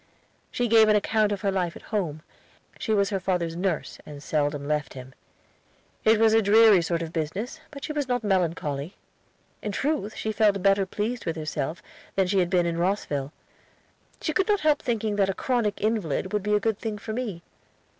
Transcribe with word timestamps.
She 0.49 0.67
gave 0.67 0.89
an 0.89 0.95
account 0.95 1.31
of 1.31 1.41
her 1.41 1.51
life 1.51 1.75
at 1.75 1.83
home. 1.93 2.23
She 2.79 2.91
was 2.91 3.11
her 3.11 3.19
father's 3.19 3.55
nurse, 3.55 3.99
and 4.03 4.23
seldom 4.23 4.67
left 4.67 4.95
him. 4.95 5.13
It 6.03 6.19
was 6.19 6.33
a 6.33 6.41
dreary 6.41 6.81
sort 6.81 7.03
of 7.03 7.13
business, 7.13 7.59
but 7.69 7.83
she 7.83 7.93
was 7.93 8.07
not 8.07 8.23
melancholy. 8.23 8.95
In 9.61 9.71
truth, 9.71 10.15
she 10.15 10.31
felt 10.31 10.63
better 10.63 10.87
pleased 10.87 11.27
with 11.27 11.35
herself 11.35 11.83
than 12.15 12.25
she 12.25 12.39
had 12.39 12.49
been 12.49 12.65
in 12.65 12.79
Rosville. 12.79 13.31
She 14.19 14.33
could 14.33 14.47
not 14.47 14.61
help 14.61 14.81
thinking 14.81 15.17
that 15.17 15.29
a 15.29 15.35
chronic 15.35 15.79
invalid 15.79 16.33
would 16.33 16.41
be 16.41 16.55
a 16.55 16.59
good 16.59 16.79
thing 16.79 16.97
for 16.97 17.13
me. 17.13 17.43